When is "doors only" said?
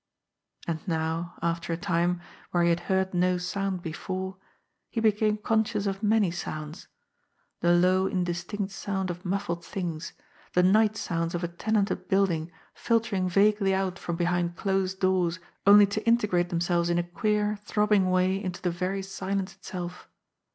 14.99-15.85